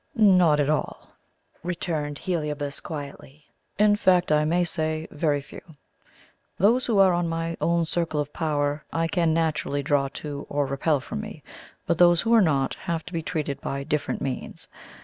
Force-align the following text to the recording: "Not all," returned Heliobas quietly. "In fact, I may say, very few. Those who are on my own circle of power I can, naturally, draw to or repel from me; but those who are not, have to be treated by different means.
"Not 0.15 0.59
all," 0.67 1.09
returned 1.61 2.17
Heliobas 2.17 2.79
quietly. 2.79 3.45
"In 3.77 3.95
fact, 3.95 4.31
I 4.31 4.45
may 4.45 4.63
say, 4.63 5.07
very 5.11 5.43
few. 5.43 5.61
Those 6.57 6.87
who 6.87 6.97
are 6.97 7.13
on 7.13 7.27
my 7.29 7.55
own 7.61 7.85
circle 7.85 8.19
of 8.19 8.33
power 8.33 8.83
I 8.91 9.05
can, 9.07 9.31
naturally, 9.31 9.83
draw 9.83 10.07
to 10.25 10.47
or 10.49 10.65
repel 10.65 11.01
from 11.01 11.21
me; 11.21 11.43
but 11.85 11.99
those 11.99 12.21
who 12.21 12.33
are 12.33 12.41
not, 12.41 12.73
have 12.73 13.05
to 13.05 13.13
be 13.13 13.21
treated 13.21 13.61
by 13.61 13.83
different 13.83 14.21
means. 14.21 14.67